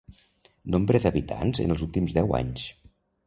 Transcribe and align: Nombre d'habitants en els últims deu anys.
Nombre 0.75 1.01
d'habitants 1.03 1.61
en 1.65 1.75
els 1.75 1.85
últims 1.89 2.17
deu 2.17 2.35
anys. 2.41 2.65